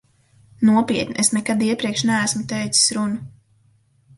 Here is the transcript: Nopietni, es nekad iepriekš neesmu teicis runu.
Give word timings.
Nopietni, 0.69 1.17
es 1.23 1.29
nekad 1.37 1.61
iepriekš 1.67 2.03
neesmu 2.11 2.41
teicis 2.55 2.89
runu. 2.99 3.25